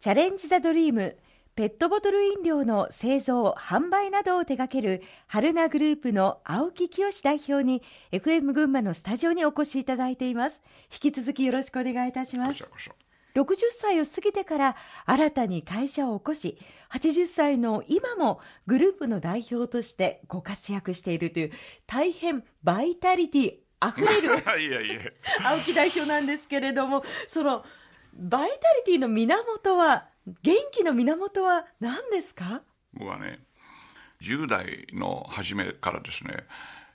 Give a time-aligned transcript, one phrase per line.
[0.00, 1.18] チャレンジ・ザ・ドリーム
[1.54, 10.62] ペットボトル飲料の製造・販売などを手掛ける春名グループの青木清代表に FM 群馬のスタジオにお越しいただいています。
[10.90, 12.64] 引き続きよろしくお願いいたします。
[13.34, 16.56] 60歳を過ぎてから新たに会社を起こし
[16.90, 21.52] 80歳の今もグループの代表としてご活躍しているという
[21.86, 24.30] 大変バイタリティあふれる
[25.44, 27.64] 青木代表なんですけれどもその
[28.14, 28.56] バイタ
[28.90, 30.06] リティの源は
[30.42, 32.62] 元気の源は何ですか？
[32.92, 33.40] 僕はね
[34.20, 36.44] 10代の初めからですね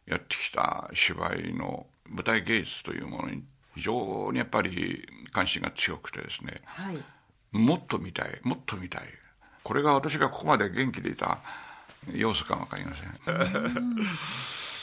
[0.05, 3.43] やってきた芝居の舞台芸術というものに
[3.75, 7.03] 非常にやっぱり関心が強くてですね、はい、
[7.51, 9.01] もっと見たいもっと見たい。
[9.63, 11.39] これが私がここまで元気でいた
[12.13, 13.95] 要素かも分かりません。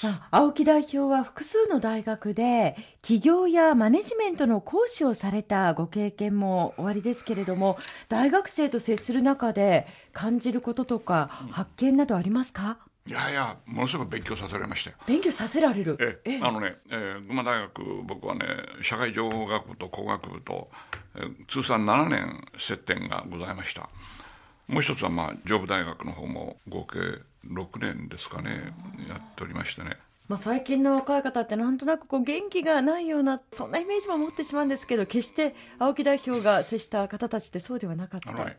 [0.33, 14.97] 青木代表は複数の大学で起業やマネジメントの講師をされたご経験もおありですけれども大学生と接する中で感じることとか発見などありますか、いやいや、ものすごく勉強させられましたよ。
[15.07, 16.23] 勉強させられる？
[16.25, 18.47] えあのね、えー、群馬大学、僕はね、
[18.81, 20.71] 社会情報学部と工学部と、
[21.17, 23.89] えー、通算7年接点がございました。
[24.69, 26.99] もう一つは、まあ、上部大学の方も合計
[27.47, 28.73] 6年ですかね
[29.09, 29.97] やっておりましてね。
[30.29, 38.57] まあ、最近の若い方ってなんとなくこう元気がないようなそんなイメージも持ってしまうんですけど決して青木代表が接した方たちってそうではなかった、ね、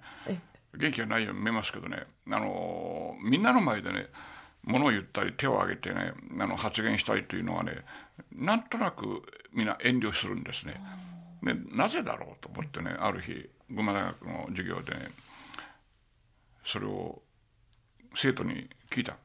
[0.78, 4.08] 元気がないように見えますけどねあのみんなの前でね
[4.64, 7.78] 物を言ったり手を挙げてねあの発言したりというのはね
[8.36, 10.80] なんとなくみんな遠慮するんですね。
[11.42, 15.12] でなぜだろうと思ってねある日群馬大学の授業でね
[16.66, 17.22] それを
[18.16, 19.18] 生徒に聞いた。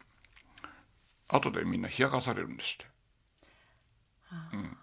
[1.29, 2.87] 後でみんな冷やかされるんですって、
[4.55, 4.77] うん、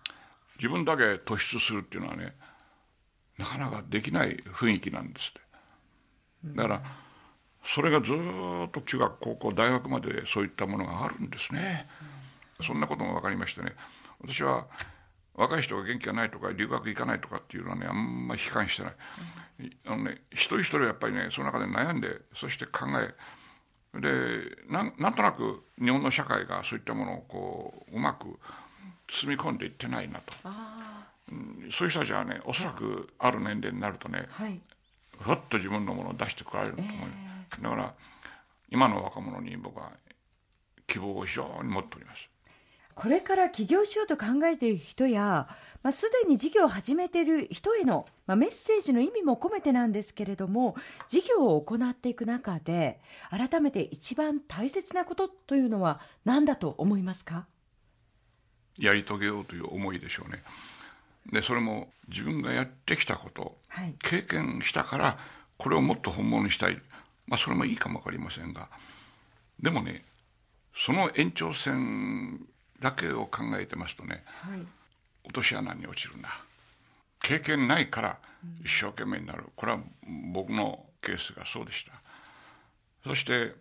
[0.57, 2.35] 自分だけ突出するっていうのはね
[3.37, 5.39] なかなかできない雰囲気なんですって。
[6.55, 6.83] だから
[7.63, 11.87] それがずっと中学高校大学までそういったものがあるんですね、
[12.61, 13.73] そんなことも分かりましてね。
[14.21, 14.67] 私は
[15.35, 18.93] 若い人が元気がないとか留学行かないとかっていうのはねあんまり悲観してない、
[19.85, 23.13] あのね一人一人やっぱりねその中で悩んでそして考え
[23.99, 28.39] でなんなんとなく日本の社会がそういったものをこううまく
[29.07, 30.33] 包み込んでいってないなと、
[31.31, 34.59] うん、そういう人たちはねおそらくある年齢になるとね、はい、
[35.19, 37.93] ふっと自分のものを出してこられると思う、えー、だから
[38.69, 39.91] 今の若者に僕は
[40.87, 42.29] 希望を非常に持っております
[42.95, 45.49] これから起業しようと考えている人や、
[45.83, 50.75] まあ、すでに事業を始めている人への、まあ、メッセージの意味も込めてなんですけれども
[51.09, 57.45] 事業を行っていく中で改めて一番大切なことというのは何だと思いますか？
[58.79, 60.41] やり遂げようという思いでしょうね。
[61.31, 65.17] でそれも自分がやってきたこと、はい、経験したから
[65.57, 66.81] これをもっと本物にしたい、
[67.27, 68.69] まあ、それもいいかも分かりませんが。
[69.61, 70.05] でもね
[70.73, 72.47] その延長線
[72.79, 74.59] だけを考えてますとね、はい、
[75.25, 76.29] 落とし穴に落ちるな。
[77.21, 78.17] 経験ないから
[78.63, 79.45] 一生懸命になる。
[79.55, 79.79] これは
[80.33, 81.93] 僕のケースがそうでした。
[83.03, 83.53] そして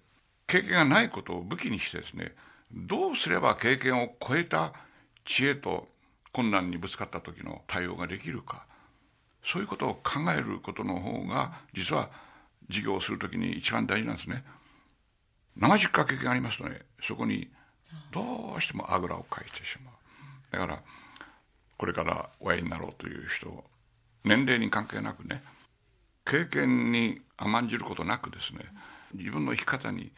[0.47, 2.33] 経験がないことを武器にしてですね
[2.73, 4.73] どうすれば経験を超えた
[5.25, 5.89] 知恵と
[6.33, 8.67] 困難にぶつかった時の対応ができるか。
[9.45, 12.11] そういうことを考えることの方が実は
[12.69, 14.45] 事業をする時に一番大事なんですね。
[15.59, 17.49] 70回経験ありますとねそこに
[18.11, 19.95] どうしてもあぐらをかいてしまう。
[20.53, 20.83] だから
[21.77, 23.65] これから親になろうという人
[24.25, 25.43] 年齢に関係なくね
[26.25, 28.61] 経験に甘んじることなくですね
[29.13, 30.13] 自分の生き方に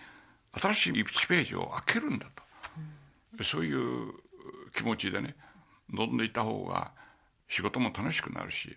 [0.52, 2.26] 新しい1ページを開けるんだ
[3.36, 4.12] と、そういう
[4.74, 5.34] 気持ちでね
[5.92, 6.92] 望んでいた方が
[7.48, 8.76] 仕事も楽しくなるし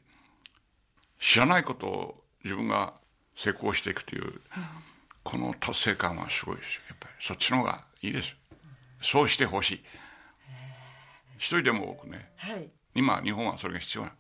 [1.20, 2.94] 知らないことを自分が
[3.36, 4.42] 成功していくという、
[5.24, 6.82] この達成感はすごいですよ。
[6.90, 8.36] やっぱりそっちの方がいいです
[9.02, 9.84] そうしてほしい。
[11.38, 14.12] 一人でも多くね、はい、今日本はそれが必要な、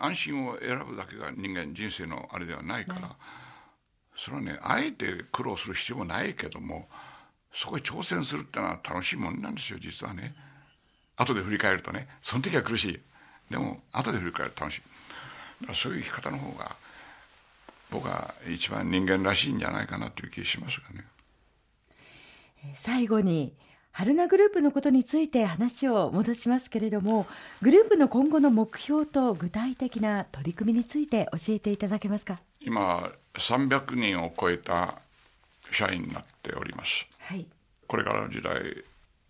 [0.00, 3.06] うん、安心を選ぶだけが人間人生のあれではないから、ね、
[4.16, 6.88] それはねあえて苦労する必要もないけども
[7.52, 10.34] そこへ挑戦するってのは楽しいもんなんですよ実はね。
[11.16, 12.08] 後で振り返るとね。
[12.22, 13.00] その時は苦しい。
[13.50, 14.82] でも後で振り返ると楽しい。
[15.74, 16.76] そういう生き方の方が
[17.90, 21.04] 僕は一番人間らしいんじゃないかなという気がしますがね。
[22.74, 23.52] 最後に
[23.92, 27.26] 春名グループのことについて話を戻しますけれども
[27.60, 32.38] グループの今後の目標と具体的な取り組みについて教えていただけますか？
[32.60, 35.00] 今300人を超えた
[35.70, 37.46] 社員になっております、はい、
[37.86, 38.84] これからの時代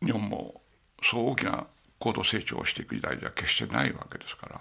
[0.04, 0.60] 日本も
[1.02, 1.66] そう大きな
[1.98, 4.60] 高度成長をしていく時代では決してないわけですから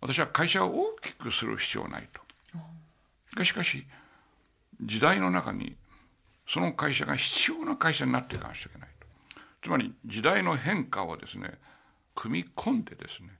[0.00, 3.44] 私は会社を大きくする必要はないと。
[3.44, 3.84] しかし
[4.82, 5.76] 時代の中に
[6.48, 8.88] その会社が必要な会社になっていかなきゃいけない。
[8.88, 8.91] と
[9.62, 11.52] つまり時代の変化をですね
[12.14, 13.30] 組み込んでですね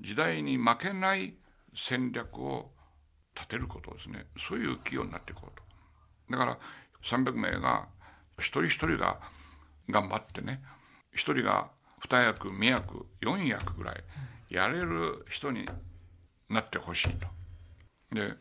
[0.00, 1.34] 時代に負けない
[1.74, 2.70] 戦略を
[3.34, 5.62] 立てることですねそういう企業になっていこうと。
[6.30, 6.58] だから
[7.04, 7.86] 300名が
[8.38, 9.20] 一人一人が
[9.88, 10.60] 頑張ってね
[11.12, 11.70] 一人が
[12.00, 14.04] 二役三役四役ぐらい
[14.50, 15.64] やれる人に
[16.48, 17.26] なってほしいと。
[18.14, 18.34] で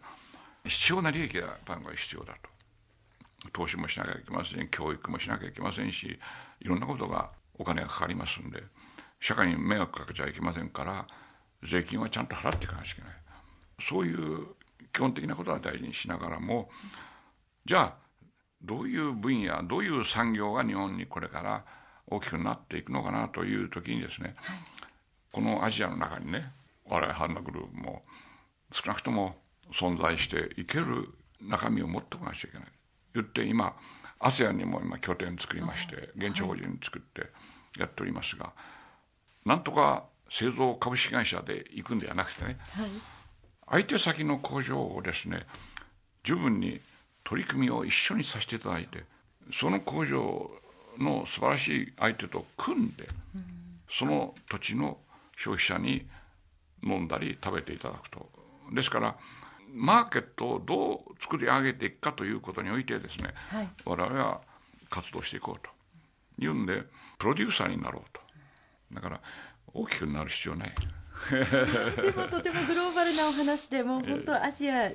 [0.66, 2.57] 必要な利益がやっぱり必要だと。
[3.54, 6.20] 投資もしなきゃいけません教育もしなきゃいけませんし
[6.60, 8.64] いろんなことがお金がかかりますんで
[9.20, 11.08] 社会に迷惑かけちゃいけませんから
[11.64, 13.12] 税金はちゃんと払っていかなきゃいけない。
[13.80, 14.48] そういう
[14.92, 16.70] 基本的なことは大事にしながらも
[17.66, 17.94] じゃあ
[18.62, 21.64] どういう分野どういう産業が日本にこれから
[22.08, 24.58] 大きくなっていくのかなという時にですね、はい、
[25.32, 26.52] このアジアの中にね
[26.86, 28.02] 我々ハンナグループも
[28.72, 29.36] 少なくとも
[29.72, 31.10] 存在していける
[31.42, 32.68] 中身を持っておかなきゃいけない
[33.22, 33.76] 言って今
[34.20, 37.30] ASEAN にも今拠点作りまして現地法人作って
[37.80, 38.52] やっておりますが、
[39.46, 42.90] なんとか製造株式会社で行くんではなくてね、はい、
[43.70, 45.46] 相手先の工場をですね
[46.24, 46.82] 十分に
[47.24, 49.04] 取り組みを一緒にさせていただいて
[49.54, 50.50] その工場
[50.98, 53.46] の素晴らしい相手と組んで、うん、
[53.90, 54.98] その土地の
[55.38, 56.08] 消費者に
[56.84, 58.30] 飲んだり食べていただくと。
[58.74, 59.16] ですから
[59.74, 64.42] マーケットをどう作り上げていくかということにおいてですね、はい、我々は
[64.90, 65.70] 活動していこうと。
[66.40, 66.84] いうんで
[67.18, 68.22] プロデューサーになろうと。
[68.94, 69.22] だから
[69.74, 70.74] 大きくなる必要ない。
[71.32, 74.92] でもとてもグローバルなお話でもう本当アジア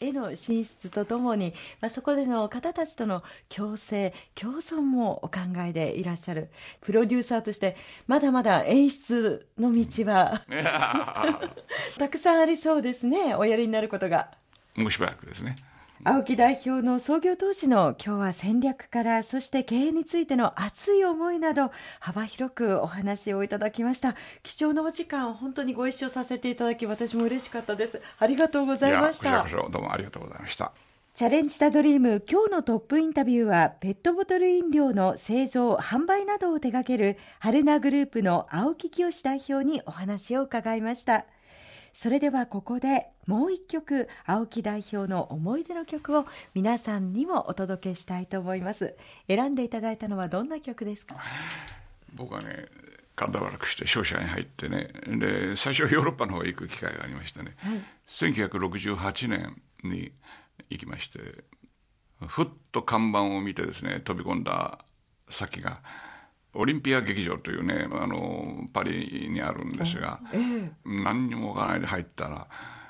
[0.00, 6.50] への進出とともに、まあ、そこでの方たちとの共生共存もお考えでいらっしゃる。
[6.80, 7.76] プロデューサーとして
[8.06, 10.42] まだまだ演出の道は
[11.98, 14.30] たくさんありそうですねおやりになることが。
[14.74, 15.56] もうしばらくですね
[16.04, 21.70] 青木代表の創業当時の今日は戦略からそして経営についての熱い思いなど
[22.00, 24.16] 幅広くお話をいただきました。
[24.42, 28.02] 貴重なお時間本当にご一緒させていただき私も嬉しかったです。
[28.18, 29.46] ありがとうございました。
[29.48, 30.72] どうもありがとうございました。
[31.14, 41.26] チャレンジ・ザ・ドリーム今日のトップインタビューはペットボトル飲料の製造販売などを手掛ける春名グループの青木清代表にお話を伺いました
[41.94, 48.96] それではここでもう一曲青木代表の思い出の曲を皆さんにもお届けしたいと思います。
[49.28, 51.16] 選んでいただいたのはどんな曲ですか？
[52.14, 52.66] 僕はね
[53.14, 60.12] 体悪くして商社に入ってねで最初ヨーロッパの方へ行く機会がありましてね、はい、1968年に
[60.70, 61.44] 行きまして
[62.26, 64.78] ふっと看板を見てですね飛び込んだ
[65.28, 65.80] 先が
[66.54, 72.46] オリンピア劇場というねあのパリにあるんですが、えー、何にもわからないで入ったら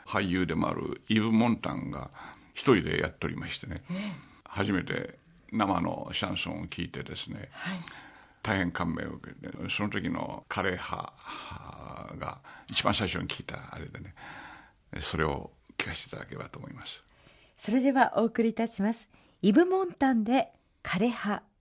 [0.06, 2.10] 俳優でもあるイブ・モンタンが
[2.54, 3.96] 一人でやっておりましてね、えー、
[4.44, 5.18] 初めて
[5.52, 7.78] 生のシャンソンを聴いてですね、はい、
[8.42, 11.12] 大変感銘を受けてその時の枯れ葉
[12.18, 14.14] が一番最初に聞いたあれでね
[15.00, 17.02] それを聞かせていただければと思います。
[17.56, 19.08] それではお送りいたします。
[19.40, 20.48] イブ・モンタンで
[20.82, 21.42] 枯れ葉